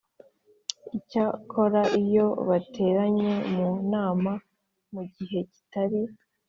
Icyakora 0.97 1.81
iyo 2.03 2.25
bateranye 2.47 3.31
mu 3.53 3.69
nama 3.93 4.31
mu 4.93 5.01
gihe 5.15 5.39
kitari 5.53 6.01